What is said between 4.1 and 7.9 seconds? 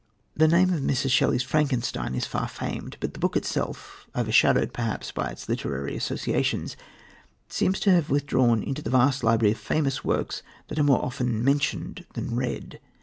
overshadowed perhaps by its literary associations, seems